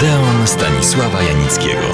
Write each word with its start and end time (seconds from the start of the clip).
Odeon 0.00 0.46
Stanisława 0.46 1.22
Janickiego. 1.22 1.86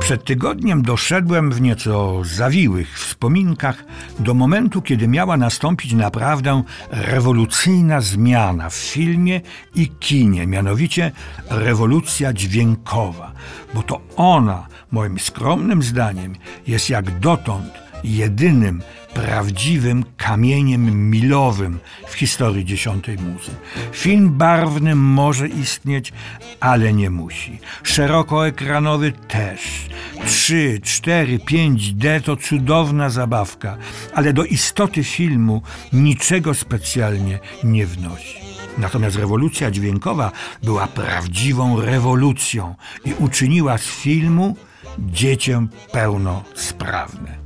Przed 0.00 0.24
tygodniem 0.24 0.82
doszedłem 0.82 1.50
w 1.50 1.60
nieco 1.60 2.22
zawiłych 2.24 2.98
wspominkach 2.98 3.84
do 4.18 4.34
momentu, 4.34 4.82
kiedy 4.82 5.08
miała 5.08 5.36
nastąpić 5.36 5.92
naprawdę 5.92 6.62
rewolucyjna 6.90 8.00
zmiana 8.00 8.70
w 8.70 8.74
filmie 8.74 9.40
i 9.74 9.88
kinie, 9.88 10.46
mianowicie 10.46 11.12
rewolucja 11.50 12.32
dźwiękowa, 12.32 13.32
bo 13.74 13.82
to 13.82 14.00
ona, 14.16 14.66
moim 14.90 15.18
skromnym 15.18 15.82
zdaniem, 15.82 16.34
jest 16.66 16.90
jak 16.90 17.18
dotąd 17.18 17.83
jedynym 18.04 18.82
prawdziwym 19.14 20.04
kamieniem 20.16 21.10
milowym 21.10 21.78
w 22.08 22.14
historii 22.14 22.64
dziesiątej 22.64 23.18
muzy. 23.18 23.50
Film 23.92 24.30
barwny 24.30 24.94
może 24.94 25.48
istnieć, 25.48 26.12
ale 26.60 26.92
nie 26.92 27.10
musi. 27.10 27.58
Szerokoekranowy 27.82 29.12
też. 29.12 29.88
3, 30.26 30.80
4, 30.82 31.38
5D 31.38 32.20
to 32.22 32.36
cudowna 32.36 33.10
zabawka, 33.10 33.76
ale 34.14 34.32
do 34.32 34.44
istoty 34.44 35.04
filmu 35.04 35.62
niczego 35.92 36.54
specjalnie 36.54 37.38
nie 37.64 37.86
wnosi. 37.86 38.38
Natomiast 38.78 39.16
rewolucja 39.16 39.70
dźwiękowa 39.70 40.32
była 40.62 40.86
prawdziwą 40.86 41.80
rewolucją 41.80 42.74
i 43.04 43.14
uczyniła 43.18 43.78
z 43.78 43.86
filmu 43.86 44.56
dziecię 44.98 45.66
pełnosprawne. 45.92 47.43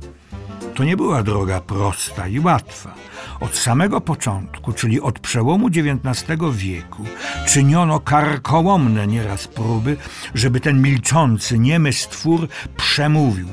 To 0.79 0.83
nie 0.83 0.97
była 0.97 1.23
droga 1.23 1.61
prosta 1.61 2.27
i 2.27 2.39
łatwa. 2.39 2.93
Od 3.39 3.55
samego 3.55 4.01
początku, 4.01 4.73
czyli 4.73 5.01
od 5.01 5.19
przełomu 5.19 5.67
XIX 5.67 6.39
wieku, 6.51 7.05
czyniono 7.47 7.99
karkołomne 7.99 9.07
nieraz 9.07 9.47
próby, 9.47 9.97
żeby 10.33 10.59
ten 10.59 10.81
milczący, 10.81 11.59
niemy 11.59 11.93
stwór 11.93 12.47
przemówił. 12.77 13.47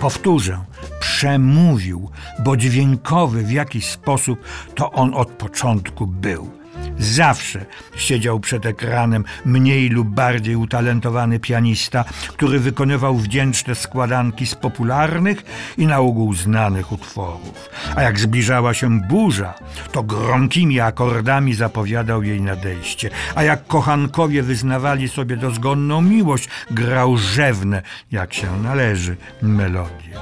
Powtórzę, 0.00 0.64
przemówił, 1.00 2.10
bo 2.44 2.56
dźwiękowy 2.56 3.42
w 3.42 3.52
jakiś 3.52 3.86
sposób 3.86 4.38
to 4.74 4.92
on 4.92 5.14
od 5.14 5.28
początku 5.28 6.06
był. 6.06 6.61
Zawsze 6.98 7.66
siedział 7.96 8.40
przed 8.40 8.66
ekranem 8.66 9.24
mniej 9.44 9.88
lub 9.88 10.08
bardziej 10.08 10.56
utalentowany 10.56 11.40
pianista, 11.40 12.04
który 12.28 12.58
wykonywał 12.58 13.16
wdzięczne 13.16 13.74
składanki 13.74 14.46
z 14.46 14.54
popularnych 14.54 15.42
i 15.78 15.86
na 15.86 15.98
ogół 15.98 16.34
znanych 16.34 16.92
utworów. 16.92 17.70
A 17.96 18.02
jak 18.02 18.20
zbliżała 18.20 18.74
się 18.74 19.00
burza, 19.00 19.54
to 19.92 20.02
gromkimi 20.02 20.80
akordami 20.80 21.54
zapowiadał 21.54 22.22
jej 22.22 22.40
nadejście. 22.40 23.10
A 23.34 23.42
jak 23.42 23.66
kochankowie 23.66 24.42
wyznawali 24.42 25.08
sobie 25.08 25.36
dozgonną 25.36 26.02
miłość, 26.02 26.48
grał 26.70 27.16
rzewne, 27.16 27.82
jak 28.12 28.34
się 28.34 28.62
należy, 28.62 29.16
melodie 29.42 30.12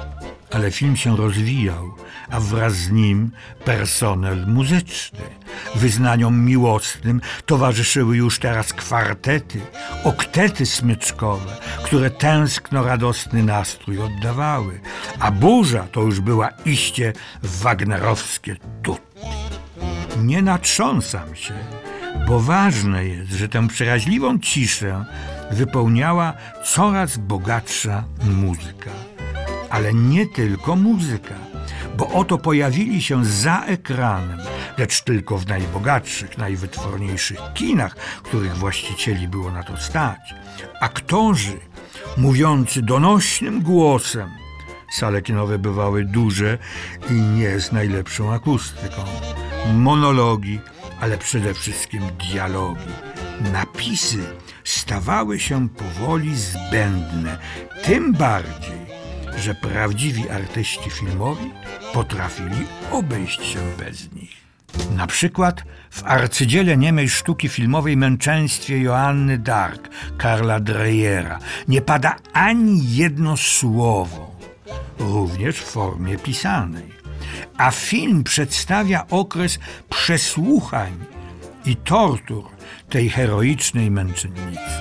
ale 0.50 0.70
film 0.70 0.96
się 0.96 1.16
rozwijał, 1.16 1.94
a 2.30 2.40
wraz 2.40 2.74
z 2.74 2.90
nim 2.90 3.30
personel 3.64 4.46
muzyczny. 4.46 5.20
Wyznaniom 5.74 6.44
miłosnym 6.44 7.20
towarzyszyły 7.46 8.16
już 8.16 8.38
teraz 8.38 8.72
kwartety, 8.72 9.60
oktety 10.04 10.66
smyczkowe, 10.66 11.56
które 11.84 12.10
tęskno 12.10 12.84
radosny 12.84 13.42
nastrój 13.42 13.98
oddawały, 13.98 14.80
a 15.20 15.30
burza 15.30 15.86
to 15.92 16.00
już 16.00 16.20
była 16.20 16.48
iście 16.64 17.12
wagnerowskie 17.42 18.56
tutti. 18.82 19.26
Nie 20.22 20.42
natrząsam 20.42 21.36
się, 21.36 21.54
bo 22.28 22.40
ważne 22.40 23.06
jest, 23.06 23.30
że 23.30 23.48
tę 23.48 23.68
przeraźliwą 23.68 24.38
ciszę 24.38 25.04
wypełniała 25.50 26.32
coraz 26.64 27.16
bogatsza 27.16 28.04
muzyka 28.24 28.90
ale 29.70 29.94
nie 29.94 30.26
tylko 30.26 30.76
muzyka, 30.76 31.34
bo 31.96 32.08
oto 32.08 32.38
pojawili 32.38 33.02
się 33.02 33.24
za 33.24 33.64
ekranem, 33.64 34.38
lecz 34.80 35.02
tylko 35.02 35.38
w 35.38 35.46
najbogatszych, 35.46 36.38
najwytworniejszych 36.38 37.40
kinach, 37.54 37.96
których 38.22 38.56
właścicieli 38.56 39.28
było 39.28 39.50
na 39.50 39.62
to 39.62 39.76
stać. 39.76 40.34
Aktorzy 40.80 41.60
mówiący 42.16 42.82
donośnym 42.82 43.62
głosem. 43.62 44.30
Sale 44.92 45.22
kinowe 45.22 45.58
bywały 45.58 46.04
duże 46.04 46.58
i 47.10 47.12
nie 47.12 47.60
z 47.60 47.72
najlepszą 47.72 48.32
akustyką. 48.32 49.04
Monologi, 49.74 50.60
ale 51.00 51.18
przede 51.18 51.54
wszystkim 51.54 52.02
dialogi. 52.30 52.92
Napisy 53.52 54.24
stawały 54.64 55.40
się 55.40 55.68
powoli 55.68 56.36
zbędne, 56.36 57.38
tym 57.84 58.12
bardziej, 58.12 58.80
że 59.38 59.54
prawdziwi 59.54 60.30
artyści 60.30 60.90
filmowi 60.90 61.50
potrafili 61.92 62.66
obejść 62.90 63.44
się 63.44 63.60
bez 63.78 64.12
nich. 64.12 64.49
Na 64.96 65.06
przykład 65.06 65.62
w 65.90 66.04
arcydziele 66.04 66.76
niemej 66.76 67.08
sztuki 67.08 67.48
filmowej 67.48 67.96
Męczeństwie 67.96 68.78
Joanny 68.78 69.38
Dark 69.38 69.88
Karla 70.18 70.60
Dreyera 70.60 71.38
nie 71.68 71.82
pada 71.82 72.16
ani 72.32 72.96
jedno 72.96 73.36
słowo, 73.36 74.36
również 74.98 75.56
w 75.56 75.64
formie 75.64 76.18
pisanej. 76.18 77.00
A 77.56 77.70
film 77.70 78.24
przedstawia 78.24 79.06
okres 79.10 79.58
przesłuchań 79.90 80.92
i 81.64 81.76
tortur 81.76 82.44
tej 82.88 83.10
heroicznej 83.10 83.90
męczennicy 83.90 84.79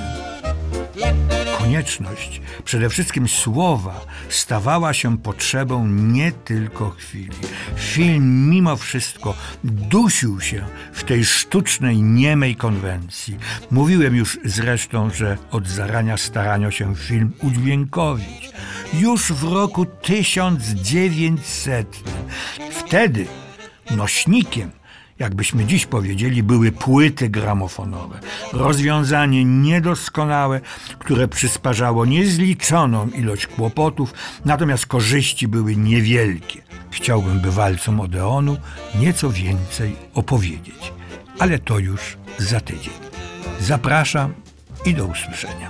konieczność, 1.69 2.41
przede 2.66 2.90
wszystkim 2.90 3.28
słowa, 3.28 4.06
stawała 4.30 4.94
się 4.94 5.18
potrzebą 5.18 5.88
nie 5.88 6.31
tylko 6.31 6.90
chwili. 6.90 7.38
Film 7.75 8.50
mimo 8.50 8.78
wszystko 8.78 9.34
dusił 9.63 10.41
się 10.41 10.66
w 10.94 11.03
tej 11.03 11.25
sztucznej, 11.25 12.02
niemej 12.02 12.56
konwencji. 12.56 13.38
Mówiłem 13.72 14.16
już 14.16 14.40
zresztą, 14.46 15.09
że 15.09 15.38
od 15.52 15.68
zarania 15.68 16.18
starano 16.18 16.72
się 16.72 16.96
film 16.96 17.31
udźwiękowić. 17.41 18.52
Już 18.94 19.31
w 19.31 19.44
roku 19.44 19.85
1900. 19.85 22.03
Wtedy 22.72 23.28
nośnikiem 23.91 24.72
jakbyśmy 25.19 25.66
dziś 25.66 25.85
powiedzieli, 25.85 26.44
były 26.44 26.72
płyty 26.72 27.30
gramofonowe. 27.30 28.19
Rozwiązanie 28.53 29.46
niedoskonałe, 29.46 30.62
które 31.00 31.28
przysparzało 31.28 32.06
niezliczoną 32.06 33.09
ilość 33.09 33.47
kłopotów, 33.47 34.13
natomiast 34.46 34.85
korzyści 34.85 35.47
były 35.47 35.75
niewielkie. 35.75 36.62
Chciałbym 36.91 37.40
bywalcom 37.40 38.00
Odeonu 38.00 38.58
nieco 39.00 39.31
więcej 39.31 39.96
opowiedzieć, 40.13 40.94
ale 41.40 41.59
to 41.59 41.79
już 41.79 42.18
za 42.38 42.59
tydzień. 42.59 42.94
Zapraszam 43.59 44.34
i 44.85 44.94
do 44.94 45.06
usłyszenia. 45.06 45.69